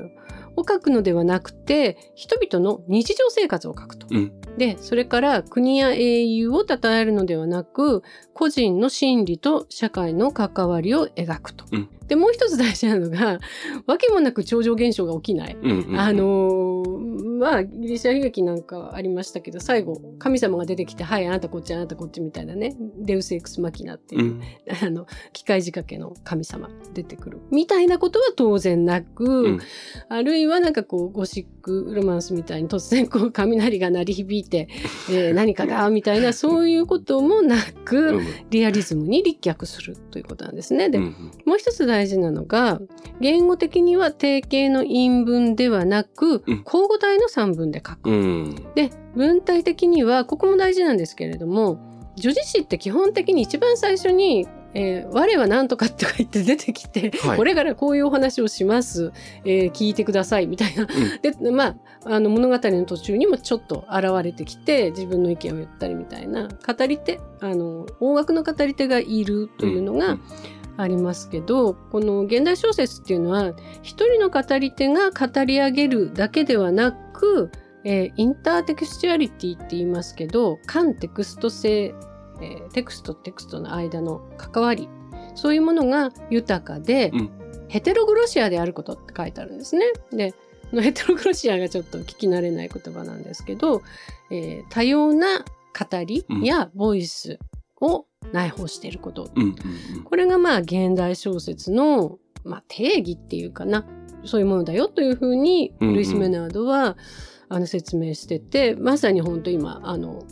[0.55, 4.07] を書くのではなくて、人々の日常生活を書くと。
[4.11, 8.03] うんで、それから国や英雄を称えるのではなく、
[8.37, 11.64] 個人の心理と社会の関わりを描くと。
[11.72, 13.40] うんで、もう一つ大事なのが、
[13.87, 15.57] わけもなく超常現象が起きない。
[15.61, 24.40] うんうんうんあのーまあ、ギリシャ悲劇なんかはありましたけど、最後、神様が出てきて、はい、あなたこっち、あなたこっちみたいなね、デウスエクスマキナっていうう、ん
[24.83, 27.40] あの、機械仕掛けの神様出てくる。
[27.51, 29.59] みたいなことは当然なく、うん
[30.09, 34.68] あるいはなんかこう、ゴシックロマンスみたいに突然こう、雷が鳴り響いて、
[35.11, 40.89] えー何かが、みたいな、そういうこともなく、うんリアリズムに立脚するということなんですね。
[40.91, 42.81] で、うんもう一つ大事なのが、
[43.21, 48.11] 言語的には定型の韻文ではなく、うん交互体の散文で書く。
[48.11, 51.79] うんで、文体的には、ここも大事なんですけれども、
[52.17, 54.47] 叙事詩って基本的に一番最初に、
[54.79, 57.37] えー我は何とかって書いて出てきて、はい。
[57.39, 59.12] これからこういうお話をします、
[59.45, 60.87] えー聞いてくださいみたいな。
[61.23, 70.21] で、まあ、あの物語の途中にもちょっと現れてきて、自分の意見を言ったりみたいな、語り手、あの、音楽の語り手がいるというのが、うん
[70.79, 77.51] ありますけど、この現代小説っていうのは、一人の語り手が語り上げるだけではなく、
[77.85, 81.95] えーインターテクスチュアリティって言いますけど、間テクスト性、
[82.40, 84.88] えーテクストとテクストの間の関わり、
[85.35, 87.31] そういうものが豊かで、うん。
[87.68, 89.87] ヘテログロシアであることって書いてあるんですね。
[90.12, 90.35] で、
[90.70, 93.83] ヘテログロシアがちょっと聞き慣れない言葉なんですけど、
[94.31, 95.44] えー多様な
[95.79, 97.38] 語りやボイス
[97.81, 99.31] を内包していること。
[99.35, 103.85] うんうんこれがまあ現代小説の、まあ、定義っていうかな。
[104.25, 106.96] そういうものだよというふうにルイス・メナードは、
[107.49, 110.25] あの説明しててまさに本当今あの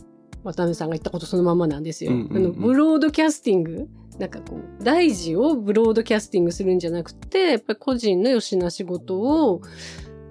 [0.45, 2.11] 渡辺さんが言ったことそのままなんですよ。
[2.11, 2.37] うんうんうん。
[2.37, 3.87] あのブロードキャスティング
[4.19, 9.61] なんかこう大事をブロードキャスティングするんじゃなくてやっぱり個人のよしな仕事を、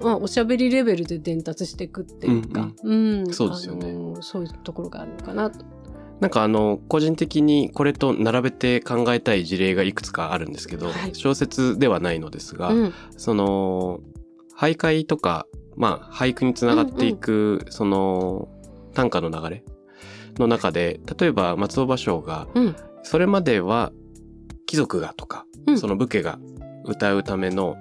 [0.00, 3.94] まあ、おしゃべりレベルで伝達していくっていうか、うんそうですよね。
[4.22, 5.64] そういうところがあるのかなと。
[6.20, 11.14] なんかあの個人的にこれと並べて考えたい事例がいくつかあるんですけど、はい。
[11.14, 12.94] 小説ではないのですが、うん。
[13.16, 14.00] その
[14.56, 15.46] 俳諧とか
[15.76, 18.48] まあ俳句につながっていく、その
[18.94, 19.64] 短歌の流れ
[20.38, 22.76] の中で例えば松尾芭蕉がうん。
[23.02, 23.92] それまでは
[24.66, 25.78] 貴族がとか、うん。
[25.78, 26.38] その武家が
[26.84, 27.76] 歌うための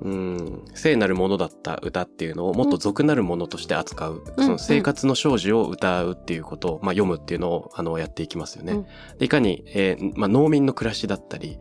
[0.00, 4.44] うん聖なるものだった歌っていうのをもっと俗なるものとして扱う、うん。
[4.44, 8.72] その生活の生死を歌うっていうことを、まあ、読むっていうのをあのやっていきますよね。
[8.72, 8.86] うん。
[9.18, 11.58] でいかに、えーまあ、農民の暮らしだったり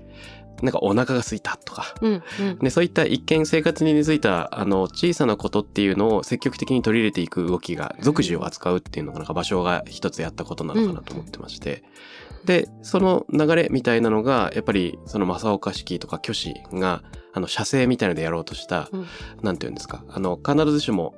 [0.62, 1.96] なんかお腹が空いたとか。
[2.02, 2.60] うんうん。
[2.60, 11.84] でそういった一見生活に根付いたあの小さなことっていうのを積極的に取り入れていく動きが俗事を扱うっていうのがなんか場所が一つやったことなのかなと思ってまして、
[12.46, 19.06] でその流れみたいなのがやっぱりその正岡子規とか虚子があの写生みたいのでやろうとした、うん。
[19.44, 20.04] なんていうんですか。
[20.10, 21.16] あの必ずしも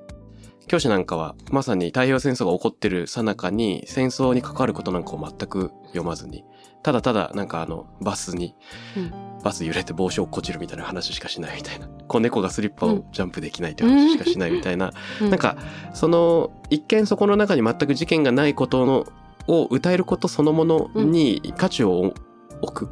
[0.67, 6.45] 教師なんかはまさに太平洋戦争が起こってる最中に戦争に関わることなんかを全く読まずに
[6.82, 8.56] ただただなんかあのバスに、
[8.98, 9.13] うん。
[9.42, 11.88] バス揺れて帽子をこちるみたいな話しかしないみたいな。
[12.08, 13.06] 子猫がスリッパをうん。
[13.12, 15.30] ジャンプできないという話しかしないみたいな、うん。
[15.30, 15.58] なんか
[15.94, 19.06] その一見そこの中に全く事件がないことの
[19.48, 22.13] を歌えることそのものに価値を
[22.62, 22.88] 置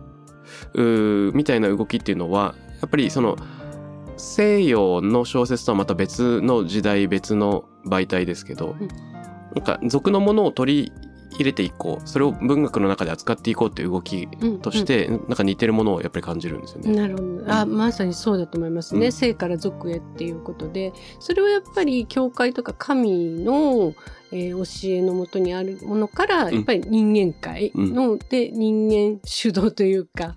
[0.73, 3.37] く、みたいな動きっていうのはやっぱりその
[4.15, 8.87] 西洋の小説とはまた別の時代別の媒体ですけど、うん。
[9.55, 10.91] なんか俗のものを取り
[11.33, 12.07] 入れていこう。
[12.07, 16.95] それを文学の中で扱っていこうっていう動きうんとして、なんか似てるものをやっぱり感じるんですよね。
[16.95, 17.53] なるほど。
[17.53, 19.07] あ、まさにそうだと思いますね。
[19.07, 19.11] うん。
[19.11, 23.93] 生から俗へっていうことで、それはやっぱり教会とか神の、
[24.31, 26.53] えー教えのもとにあるものから、ん。
[26.53, 30.35] やっぱり人間界の、で人間主導というか、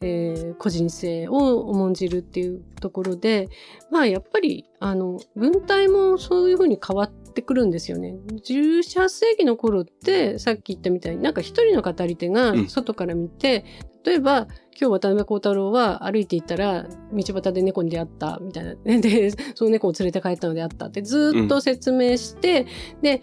[0.00, 3.48] えー個人性を重んじるっていうところで、
[3.90, 8.16] まあやっぱり、あの、文体もそういうふうに変わってくるんですよね。
[8.26, 13.64] 18世紀の頃って、さっき言ったみたいになんか一人の語り手がうん外から見て、
[14.04, 18.74] 例えば、今日渡辺幸太郎は歩いていったら道端で猫に出会ったみたいな。
[19.00, 22.66] で、その猫を連れて帰ったのであったってずーっと説明して、
[23.00, 23.22] で、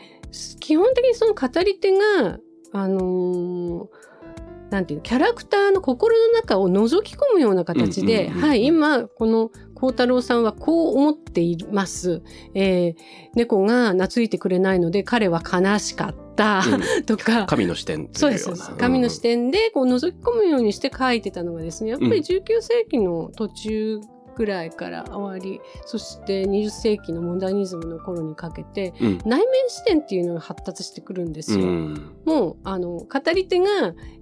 [0.60, 2.39] 基本的にその語り手が
[2.72, 4.10] あのー
[4.69, 12.21] なんていうのキャラクターの心の中を覗き込むような形で、うんうんうんうんはい、今、この孝太郎さんはこう思っています。
[12.53, 16.59] えー猫が懐いてくれないので彼は悲しかった、
[16.97, 17.03] うん。
[17.05, 18.49] とか、神の視点そうです。
[18.77, 23.99] 神の視点でこう覗き込むようにして書いてたのがですね、やっぱり19世紀の途中
[24.39, 29.17] ぐらいから終わり、そして20世紀のモダニズムの頃にかけて、うん。
[29.25, 31.65] 内面視点っていうのが発達してくるんですよ。
[31.65, 32.15] うん。
[32.23, 33.67] もう、あの、語り手が、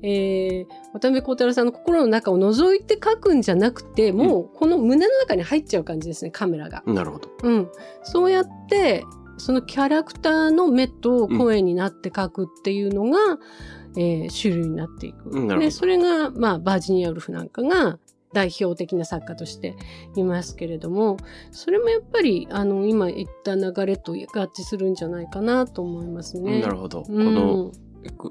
[0.02, 6.82] えー、渡辺幸太郎さんの心の中を覗いて書くんじゃなくて、もう、この胸の中に入っちゃう感じですね、カメラが。
[6.88, 7.30] なるほど。
[7.44, 7.70] うん。
[8.02, 9.06] そうやって、
[9.38, 13.20] そのキャラクターの目と声になって書くっていうのが、
[13.96, 15.60] えー種類になっていく。
[15.60, 18.00] で、それが、まあ、バージニア・ウルフなんかが
[18.34, 19.76] 代表的な作家として
[20.16, 21.18] いますけれども、
[21.52, 26.62] それもやっぱり、あの、今言った流れと合致するんじゃないかなと思いますね。
[26.62, 27.04] なるほど。
[27.04, 27.72] こうんの、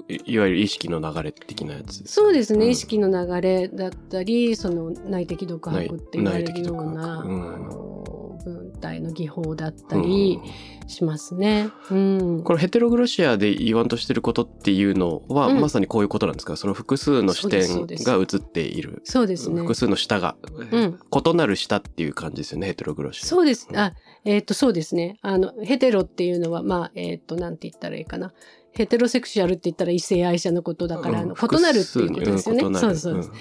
[0.07, 2.03] いいわゆる意識の流れ的なやつ。
[2.05, 10.39] そうですね、うん意識の流れだったりその内的独白って言われるような、うんあの文体の技法だったり
[10.87, 11.69] しますね。
[11.91, 16.55] うんこのヘテログロシアで言わんとしてることっていうのは、うんまさにこういうことなんですか？
[16.55, 19.01] その複数の視点が映っている。
[19.03, 19.61] そうですね。
[19.61, 20.35] 複数の舌が、
[20.71, 23.25] うん異なる舌っていう感じですよね、ヘテログロシア。
[23.27, 23.67] そうです。
[23.75, 23.93] あ、
[24.25, 25.17] えっ、と、そうですね。
[25.21, 28.33] あの、ヘテロっていうのは、まあ、えっ、と、なんて言ったらいいかな。
[28.71, 32.63] ヘテロセクシュアルって言ったら異性愛者のことだから、あの異なるっていうことですよね。
[32.63, 33.31] うんそうそうです。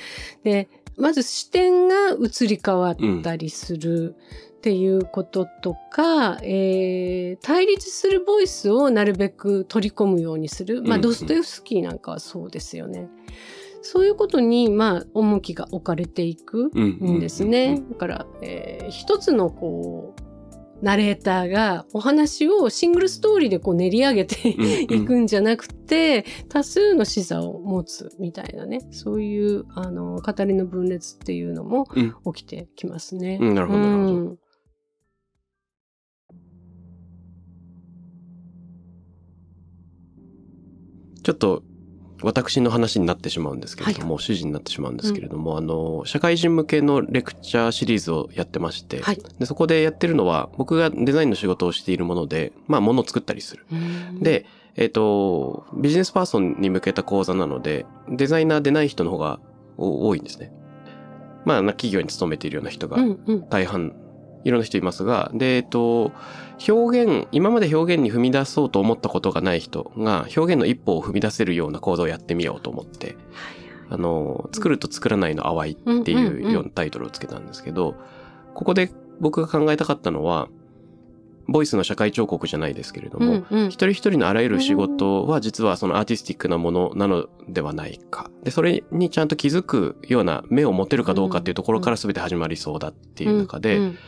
[0.44, 4.16] で、まず視点が移り変わったりする
[4.66, 10.82] っていうこととか、えー対立するボイスをなるべく取り込むようにする。
[10.82, 13.08] まあ、うんドストエフスキーなんかはそうですよね。
[13.82, 17.80] そういうことに、まあ、重きが置かれていくうんですね。
[17.92, 20.22] だから、えー一つのこう、
[20.82, 33.38] ナレーターがお話をシングルストーリーでこう練り上げていくんじゃなくて、多数の視座を持つみたいなね、そういうあの語りの分裂っていうのもうん起きてきますね。
[33.40, 34.36] うんなるほどなるほど
[41.26, 41.64] ちょっと
[42.22, 49.20] 私の話になってしまうんですけれども、指示になってしまうんですけれども、あの、社会人向けのレクチャーシリーズをやってまして、はい。
[49.40, 53.66] でそこでやってるのは、僕がデザインの仕事をしているもので、まあ、物を作ったりする。
[53.72, 59.40] うん、で、えっ、と、ビジネスパーソンに向けた講座なので、デザイナーでない人の方が
[59.76, 60.52] お多いんですね。
[61.44, 63.96] まあ、な企業に勤めているような人がうんうん大半、
[64.46, 66.12] いろんな人いますが、で、えっ、と、
[66.68, 73.16] 表現、今まで表現に踏み出そうと思ったことがない人が、表現の一歩を踏み出せるような講座をやってみようと思って、
[73.90, 77.96] あの、作ると作らないの淡いっていうようなタイトルをつけたんですけど、
[78.54, 80.46] ここで僕が考えたかったのは、
[81.48, 83.66] ボイスの社会彫刻じゃないですけれども、うんうん。
[83.66, 88.30] 一人一人のあらゆる仕事は実はそのアーティスティックなものなのではないか。
[88.44, 93.98] で、それにちゃんと気づくような目を持てるかどうかっていうところから全て始まりそうだっていう中で、うん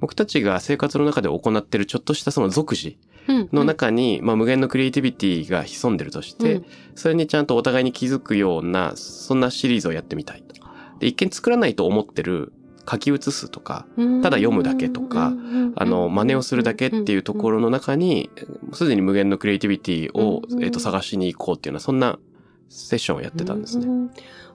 [0.00, 6.66] 僕たちが生活の中で行ってるちょっとしたその俗事うんの中に、まあ無限のクリエイティビティが潜んでるとして、うん。
[6.94, 10.42] それにちゃんとお互いに気づくような、そんなシリーズをやってみたい。
[10.42, 10.54] と。
[11.00, 12.52] で、一見作らないと思ってる
[12.88, 14.22] 書き写すとか、うん。
[14.22, 15.32] ただ読むだけとか
[15.74, 18.30] あの、真似をするだけっていうところの中に、
[18.72, 20.62] すでに無限のクリエイティビティを、うん。
[20.62, 22.18] えっと、探しに行こうっていうような、そんな
[22.68, 23.86] セッションをやってたんですね。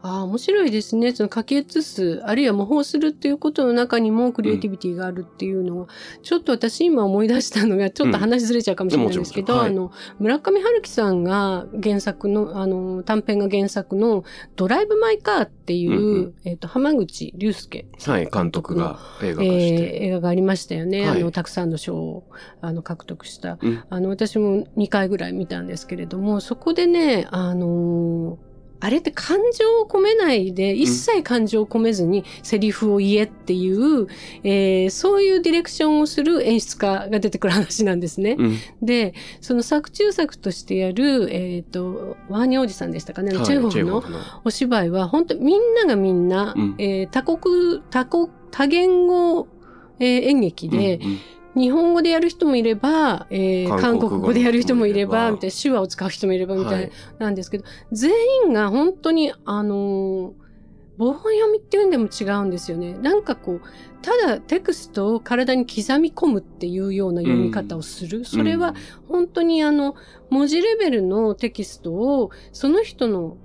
[0.03, 1.13] うんああ、面白いですね。
[1.13, 5.87] その書き写す、あるいは模倣するっていうことの中にもクリエイティビティがあるっていうのは、
[6.23, 14.23] ちょっと私今思い出したのが、ちょっと話ずれちゃうかもしれないんですけど、うんもちろんあの、村上春樹さんが原作の、あの、短編が原作の
[14.55, 20.05] ドライブ・マイ・カーっていう、うんうんえっ、と、浜口竜介はい、監督が映画化えーして。
[20.05, 21.07] 映画がありましたよね。
[21.07, 22.23] はいあの、たくさんの賞を
[22.61, 23.59] あの獲得した。
[23.61, 28.50] うんあの、私も2回ぐらい見たんですけれども、そこでね、あのー
[28.81, 34.07] あれって感情を込めないで、一切感情を込めずにセリフを言えっていう、
[34.43, 38.35] えーそういうディレクションをする演出家が出てくる話なんですね。
[38.37, 38.57] うん。
[38.81, 44.01] で、その作中作としてやる、えっ、と、ワーニャおじさんでしたかね、はいチェーホフのの。
[44.43, 49.47] お芝居は本当みんながみんな、うんえー多国、多国、多言語、
[49.99, 51.19] えー演劇で、うんうん
[51.55, 58.11] 日本語でやる人もいれば、えー韓韓国語でやる人もいれば、みたいな手話を使う人もいれば、みたいな、んですけど、全
[58.45, 60.41] 員が本当に、あのー
[61.01, 62.93] 棒読みっていうんでも違うんですよね。
[62.93, 63.61] なんかこう、
[64.03, 68.23] ただテクストを体に刻み込むっていうような読み方をする。
[68.23, 68.75] それは
[69.07, 69.95] 本当にあの、
[70.29, 73.37] 文字レベルのテキストをその人の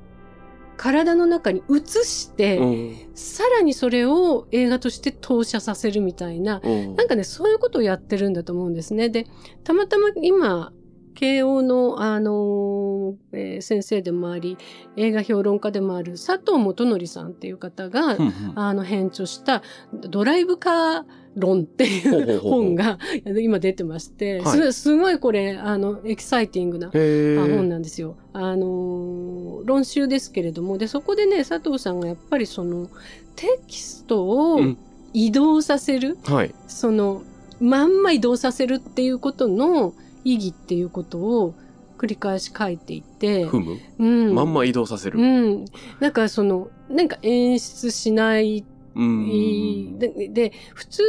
[0.76, 2.96] 体の中に移して、うん。
[3.14, 6.96] さらにそれを映画として投射させるみたいな、うん。
[6.96, 9.08] なんかね、そういうことをやってるんだと思うんですね。
[9.08, 9.26] で、
[9.64, 10.72] たまたま今、
[11.14, 14.58] 慶応の、あのーの、えー先生でもあり、
[14.96, 18.16] 映画評論家でもある佐藤元則さんっていう方が、
[18.54, 19.62] あの、編著した、
[19.92, 21.04] ドライブカー
[21.34, 22.98] 論っていう本が
[23.40, 24.72] 今出てまして、はい。
[24.72, 28.16] すすごいこれ、あの、エキサイティングな本なんですよ。
[28.32, 29.25] あのー
[29.66, 32.88] 論集ですけれども、で、そこでね、佐藤さんがやっぱりその、
[33.34, 34.78] テキストをうん
[35.12, 36.54] 移動させる、はい。
[36.68, 37.22] その、
[37.58, 39.94] まんま移動させるっていうことの
[40.24, 41.54] 意義っていうことを
[41.96, 44.34] 繰り返し書いていて、踏む、うん。
[44.34, 45.18] まんま移動させる。
[45.18, 45.64] うん。
[46.00, 49.98] なんかその、なんか演出しないうん。
[49.98, 51.02] でで普通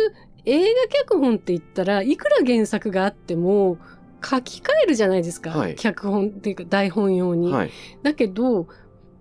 [0.45, 3.78] 映画脚本って言ったらいくら原作があっても
[4.24, 7.51] 書き換えるじゃないですか、はい脚本っていうか台本用に。
[7.51, 7.72] はい。
[8.03, 8.68] だけど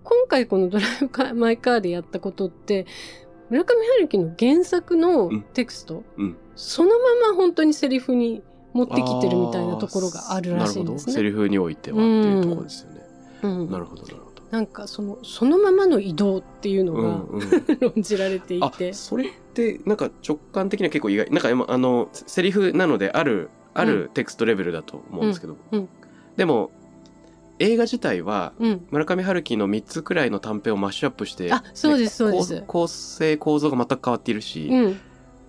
[0.03, 0.87] 今回この「ドライ
[1.31, 2.85] ブマイカー」 でやったことって
[3.49, 8.41] 村上春樹の原作のテキスト、うんそのまま本当にセリフに
[8.73, 11.11] 持ってきてるみたいなところがあるらしいんですなるほど。
[11.13, 11.23] セね。
[11.23, 13.01] リフにおいてはっていうところですよね。
[13.43, 14.43] うんなるほど、なるほど。
[14.49, 17.41] なんかそのそのままの移動っていうのが、うんうん
[17.79, 18.93] 論じられていあて。
[18.93, 23.49] それってなんか直感的には結構意外なんか今あのセリフなのである
[23.79, 25.79] あるテクストレベルだと思うんですけど、うん。
[25.79, 25.89] うん。
[26.35, 26.71] でも
[27.59, 28.87] 映画自体はうん。
[28.91, 32.61] 村上春樹の3つくらいの短編をマッシュアップしてあそうですそうです。
[32.61, 34.99] 構構成構造が全く変わっているし、うん。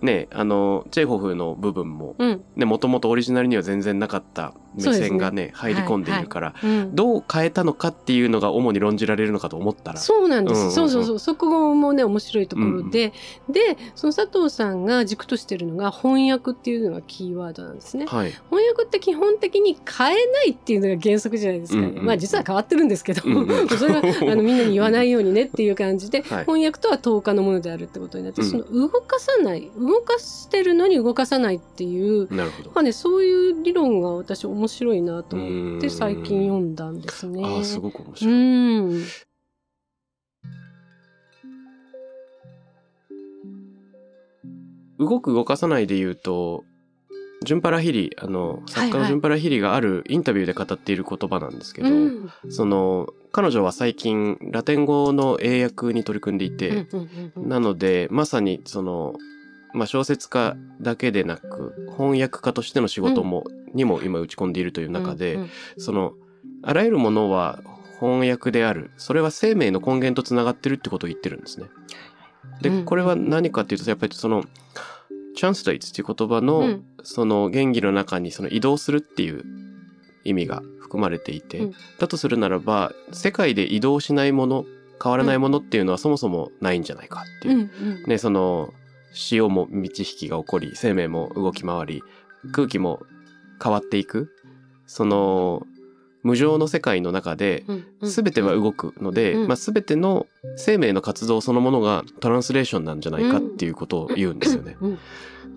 [0.01, 2.43] ねあのチェーホフの部分もうん。
[2.55, 6.95] ねもともとオリジナルには全然なかった目線がね入り込んでいるから、うん。
[6.95, 9.99] どう変えたのかっていうのが主に論じられるのかと思ったら。
[9.99, 10.73] そうなんです、うんうんうん。
[10.73, 11.19] そうそうそう。
[11.19, 13.13] そこもね面白いところで、
[13.49, 18.05] でその佐藤さんが軸としてるのが翻訳っていうのがキーワードなんですね。
[18.05, 18.31] はい。
[18.49, 22.05] 翻訳って基本的に変えないっていうのが原則じゃないですか、ねうんうん。
[22.05, 26.45] まあ実は変わってるんですけど、うんうん それはあのみんなに言わないようにねっていう感じで、はい。
[26.45, 28.49] 翻訳とは10日のものであるってことになって、うん。
[28.49, 32.27] その動かさない動かしてるのに動かさないっていう
[32.73, 35.89] まあね、そういう理論が私面白いなと思ってうん。
[35.89, 37.41] 最近読んだんですね。
[37.45, 39.03] ああすごく面う白い、ん。
[44.99, 46.65] 動く動かさないで言うと
[47.45, 52.29] ジュンパラヒリあの作家のジュンパラヒリがあるインタビューで語っている言葉なんですけど、うん。
[52.49, 56.87] その彼女は最近ラテン語の英訳に取り組んでいて、
[57.37, 59.13] なのでまさにその、
[59.73, 63.43] まあ、小説家だけでなく翻訳家としての仕事も、
[63.73, 66.13] にも今打ち込んでいるという中で、うんうんその
[66.61, 67.61] あらゆるものは
[67.99, 68.91] 翻訳である。
[68.97, 71.67] それは生命の根源とつながってるってことを言ってるんですね。
[72.61, 74.43] でうんこれは何かっていうとやっぱりその
[75.37, 76.85] 「translate」っていう言葉の、うん。
[77.01, 79.45] その原義の中にその移動するっていう
[80.25, 81.73] 意味が含まれていて、うん。
[81.97, 84.65] だとするならば世界で移動しないもの
[85.01, 87.55] 変わらないものっていうのはそもそもないんじゃないかっていう。
[87.55, 88.03] う、んうん。
[88.05, 88.73] ね、その
[89.11, 92.03] 潮も満ち引きが起こり生命も動き回り
[92.51, 93.01] 空気も
[93.61, 94.33] 変わっていく
[94.85, 95.63] その
[96.23, 97.63] 無常の世界の中で
[98.01, 104.77] 全ては動くので、うんまあ、全ての生命の活動そのものがトランスレーションなんじゃないかっていうことを言うんですよね。
[104.81, 104.99] うん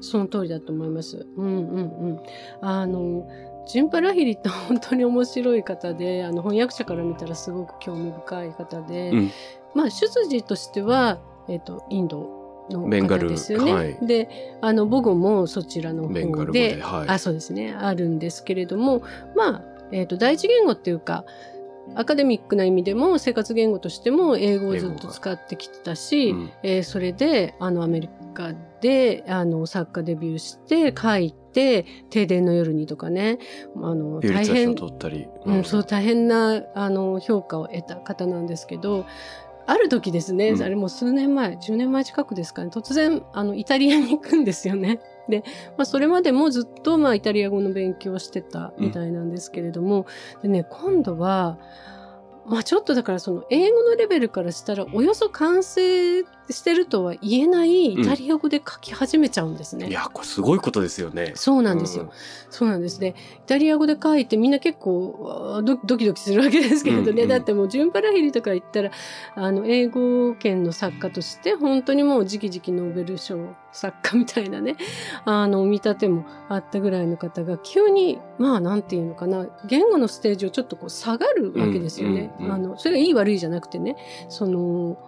[0.03, 1.26] その通りだと思います。
[1.36, 2.20] うんうんうん。
[2.61, 3.28] あの、
[3.68, 9.30] ジュンパラヒリって本当に面白い方で、あの翻訳者から見たらすごく興味深い方で、うん
[9.74, 13.74] まあ出自としては、えっ、と、インドのベンガル方ですよね。
[13.74, 13.98] はい。
[14.06, 17.08] で、あの、母語もそちらの方で、ではい。
[17.08, 19.02] あ、そうですね、あるんですけれども、
[19.36, 21.24] まあ、えっ、と、第一言語っていうか、
[21.94, 33.38] アカデミックな意味でも生活言語としても英語をずっと使ってきてたし、うんえーそれであのアメリカであの作家デビューして書いて「停電の夜に」とかね
[33.76, 39.06] あの大変を取ったり、うん、そう大変なあの評価を得た方なんですけど
[39.66, 40.62] ある時ですね、うん。
[40.62, 42.70] あれもう数年前10年前近くですかね。
[42.70, 45.00] 突然あのイタリアに行くんですよね。
[45.28, 45.44] で、
[45.76, 50.06] まあ、それまでもずっと、まあ、イタリア語の勉強をしてたみたいなんですけれども、
[50.42, 51.58] でね今度は
[52.44, 59.88] まあちょっとだからその英語のレベルからしたらおよそ完成してるとは言えないイタリア語で書き始めちゃうんですね。
[59.88, 61.32] いやこれすごいことですよね。
[61.34, 62.12] そうなんですよ。
[62.50, 63.14] そうなんですね。
[63.44, 67.11] イタリア語で書いてみんな結構ドドキドキするわけですけれどね。
[67.11, 68.90] うんうんだってもうジュンパラヒリとか言ったら、
[69.34, 74.76] あの、英語圏の作家として本当にもう直々ノーベル賞作家みたいなね、
[75.24, 82.32] あの、見立てもあったぐらいの方が急に、まあなんていうのかな、言語のステージをちょっとこう下がるわけですよね。
[82.38, 83.96] うんうんうんあの、それがいい悪いじゃなくてね、
[84.28, 84.98] その、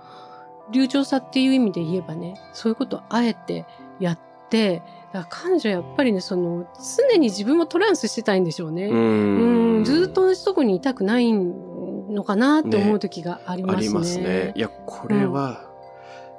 [0.71, 3.67] 流暢さっていう意味で言えばね、そういうことをあえて
[4.01, 4.19] やっ
[4.51, 8.87] て、だから彼女やっぱりね、その、常に自分もトランスしてたいんでしょうね。
[8.87, 13.79] ううんんずっと同じとこにいたくないのかなって思う時がありますね。
[13.79, 14.53] ありますね。
[14.55, 15.71] いやこれは、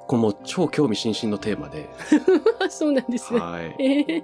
[0.08, 1.90] これもう超興味津々のテーマで、
[2.70, 3.40] そうなんですね。
[3.40, 3.76] はい。
[3.80, 4.24] えー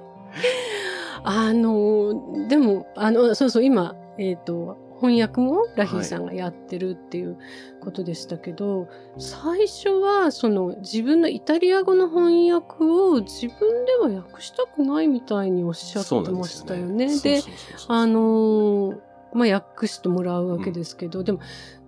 [1.23, 7.37] あの、でも、あの、そうそう、今、えっ、と、翻訳もラヒーさんがやってるっていう
[7.81, 17.19] ことでしたけど、はい、最初はその自分のイタリア語の翻訳を自分では訳したくないみたいにおっしゃってましたよね。
[17.19, 17.41] で、
[17.87, 18.93] あの
[19.33, 21.39] まあ、訳してもらうわけですけど、うん、でも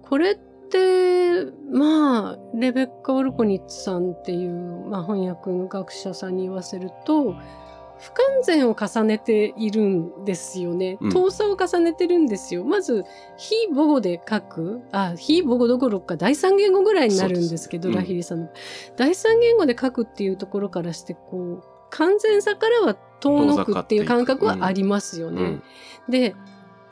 [0.02, 7.36] これってまあレベッカ・オルコニッツさんっていう、まあ、翻訳の学者さんに言わせると
[8.04, 10.98] 不完全を重ねているんですよね。
[11.14, 12.66] 遠さを重ねてるんですよ。
[12.66, 13.06] まず、
[13.38, 18.50] 非母語で書く、あ、非母語どころか第三言語ぐらいになるんですけど、うん、ラヒリさんの。
[18.98, 25.42] 第三言語で書くっていうところからして、こう、完全さからは遠のくっていう感覚はありますよね。
[25.42, 25.64] うん、
[26.10, 26.36] で、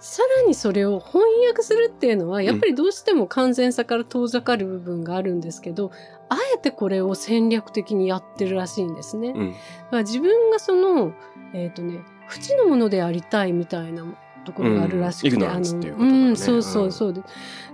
[0.01, 5.91] さらにそれを翻訳するっていうのは、やっぱりどうしても完全さから遠ざかる部分があるんですけど、
[6.27, 9.29] あえてこれを戦略的にやってるらしいんですね。
[9.29, 9.59] うん、だか
[9.91, 11.13] ら自分がその、
[11.53, 11.99] えっ、ー、とね、
[12.35, 14.03] 縁のものでありたいみたいな
[14.43, 17.21] ところがあるらしくて、うん、あの、ね、うん、そうそうそうで。
[17.21, 17.27] だ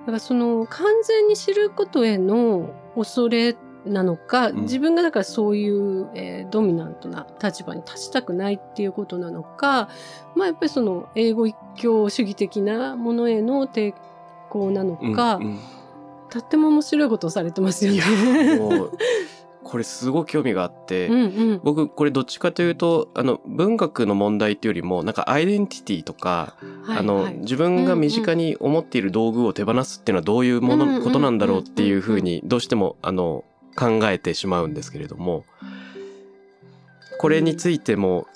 [0.08, 3.56] からその完全に知ることへの恐れ
[3.88, 9.90] なのか、自分がだからそういう、えー、ドミナントな立場に立ちたくないっていうことなのか、
[10.36, 13.94] まあやっぱりその英語一強主義的なものへの抵
[14.50, 15.60] 抗なのか、うんうん、
[16.30, 18.02] とっても面白いことをされてますよね。
[19.68, 21.26] これすごい興味があって、うんう
[21.56, 33.44] ん、僕これどっちかというとあの文学の問題っていうよりもなんかアイデンティティとか、はいはい、あの自分が身近に思っている道具を手放すっていうのはどういうもの、ことなんだろうっていうふうにどうしてもあの
[33.78, 35.46] 考えてしまうんですけれども
[37.20, 38.28] これについても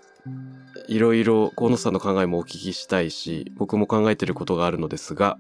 [0.88, 5.38] いろいろ河野さんの考えもお聞きしたいし僕も考えてることがあるのですが